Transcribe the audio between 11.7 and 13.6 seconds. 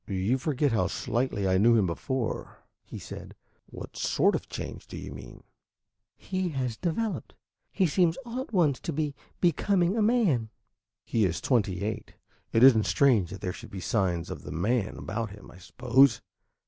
eight. It is n't strange that there